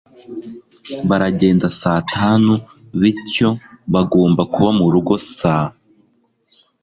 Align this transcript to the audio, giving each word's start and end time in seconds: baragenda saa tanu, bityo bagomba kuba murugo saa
baragenda 1.09 1.67
saa 1.81 2.01
tanu, 2.13 2.53
bityo 2.99 3.49
bagomba 3.93 4.41
kuba 4.53 4.69
murugo 4.79 5.15
saa 5.37 5.67